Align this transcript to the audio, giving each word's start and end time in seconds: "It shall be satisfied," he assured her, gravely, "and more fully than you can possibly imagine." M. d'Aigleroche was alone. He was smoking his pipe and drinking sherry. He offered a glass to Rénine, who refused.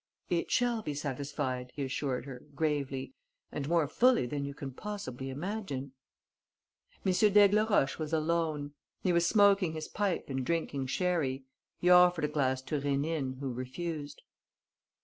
"It 0.31 0.49
shall 0.49 0.81
be 0.81 0.95
satisfied," 0.95 1.71
he 1.75 1.83
assured 1.83 2.25
her, 2.25 2.41
gravely, 2.55 3.13
"and 3.51 3.69
more 3.69 3.87
fully 3.87 4.25
than 4.25 4.43
you 4.43 4.55
can 4.55 4.71
possibly 4.71 5.29
imagine." 5.29 5.91
M. 7.05 7.11
d'Aigleroche 7.11 7.99
was 7.99 8.11
alone. 8.11 8.73
He 9.03 9.13
was 9.13 9.27
smoking 9.27 9.73
his 9.73 9.87
pipe 9.87 10.27
and 10.27 10.43
drinking 10.43 10.87
sherry. 10.87 11.43
He 11.77 11.91
offered 11.91 12.25
a 12.25 12.29
glass 12.29 12.63
to 12.63 12.81
Rénine, 12.81 13.37
who 13.37 13.53
refused. 13.53 14.23